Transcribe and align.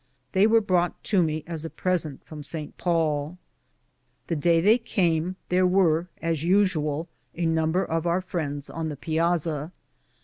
They 0.31 0.47
were 0.47 0.61
brought 0.61 1.03
to 1.03 1.21
me 1.21 1.43
as 1.45 1.63
a 1.63 1.69
present 1.69 2.25
from 2.25 2.41
St. 2.41 2.75
Paul. 2.79 3.37
The 4.25 4.35
day 4.35 4.59
they 4.59 4.79
came 4.79 5.35
there 5.49 5.67
were, 5.67 6.07
as 6.23 6.43
usu 6.43 6.81
al, 6.89 7.07
a 7.35 7.45
number 7.45 7.85
of 7.85 8.07
our 8.07 8.21
friends 8.21 8.67
on 8.67 8.89
the 8.89 8.97
piazza. 8.97 9.71